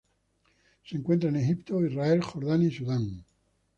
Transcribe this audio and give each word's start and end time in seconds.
Se 0.83 0.97
encuentra 0.97 1.29
en 1.29 1.35
Egipto, 1.35 1.85
Israel, 1.85 2.23
Jordania 2.23 2.69
y 2.69 2.71
Sudán. 2.71 3.23